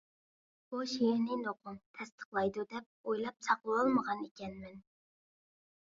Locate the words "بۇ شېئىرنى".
0.71-1.37